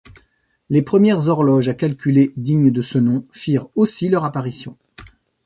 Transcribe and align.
Les 0.71 0.81
premières 0.81 1.27
horloges 1.29 1.67
à 1.69 1.75
calculer 1.75 2.31
dignes 2.35 2.71
de 2.71 2.81
ce 2.81 2.97
nom 2.97 3.23
firent 3.33 3.67
aussi 3.75 4.09
leur 4.09 4.25
apparition. 4.25 4.75